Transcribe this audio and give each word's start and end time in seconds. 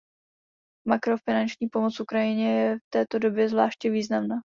Makrofinanční 0.87 1.69
pomoc 1.69 1.99
Ukrajině 1.99 2.59
je 2.59 2.79
v 2.79 2.81
této 2.89 3.19
době 3.19 3.49
zvláště 3.49 3.89
významná. 3.89 4.35